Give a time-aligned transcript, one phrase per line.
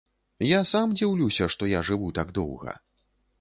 [0.51, 2.75] Я сам дзіўлюся, што я жыву так доўга.